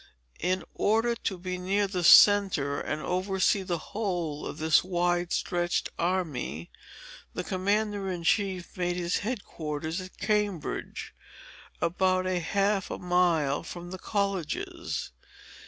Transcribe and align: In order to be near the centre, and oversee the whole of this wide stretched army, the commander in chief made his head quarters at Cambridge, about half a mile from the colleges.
In 0.39 0.63
order 0.73 1.13
to 1.13 1.37
be 1.37 1.59
near 1.59 1.85
the 1.85 2.03
centre, 2.03 2.81
and 2.81 3.03
oversee 3.03 3.61
the 3.61 3.77
whole 3.77 4.47
of 4.47 4.57
this 4.57 4.83
wide 4.83 5.31
stretched 5.31 5.89
army, 5.99 6.71
the 7.35 7.43
commander 7.43 8.09
in 8.09 8.23
chief 8.23 8.75
made 8.75 8.95
his 8.95 9.17
head 9.19 9.45
quarters 9.45 10.01
at 10.01 10.17
Cambridge, 10.17 11.13
about 11.79 12.25
half 12.25 12.89
a 12.89 12.97
mile 12.97 13.61
from 13.61 13.91
the 13.91 13.99
colleges. 13.99 15.11